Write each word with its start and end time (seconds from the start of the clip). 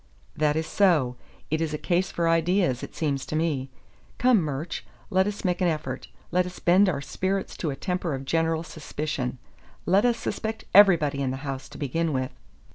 "That 0.35 0.55
is 0.55 0.65
so. 0.65 1.15
It 1.51 1.61
is 1.61 1.75
a 1.75 1.77
case 1.77 2.09
for 2.11 2.27
ideas, 2.27 2.81
it 2.81 2.95
seems 2.95 3.23
to 3.27 3.35
me. 3.35 3.69
Come, 4.17 4.41
Murch, 4.41 4.83
let 5.11 5.27
us 5.27 5.45
make 5.45 5.61
an 5.61 5.67
effort; 5.67 6.07
let 6.31 6.47
us 6.47 6.57
bend 6.57 6.89
our 6.89 7.01
spirits 7.01 7.55
to 7.57 7.69
a 7.69 7.75
temper 7.75 8.15
of 8.15 8.25
general 8.25 8.63
suspicion. 8.63 9.37
Let 9.85 10.03
us 10.03 10.17
suspect 10.17 10.65
everybody 10.73 11.21
in 11.21 11.29
the 11.29 11.37
house, 11.45 11.69
to 11.69 11.77
begin 11.77 12.13
with. 12.13 12.31